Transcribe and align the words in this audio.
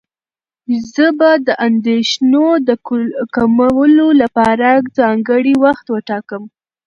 زه 0.93 1.05
به 1.19 1.31
د 1.47 1.49
اندېښنو 1.67 2.45
د 2.67 2.69
کمولو 3.35 4.07
لپاره 4.21 4.69
ځانګړی 4.97 5.53
وخت 5.65 5.85
وټاکم. 5.89 6.43